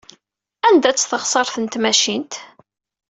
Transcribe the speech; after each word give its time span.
Anda-tt 0.67 1.07
teɣsert 1.09 1.55
n 1.59 1.65
tmacint? 1.67 2.33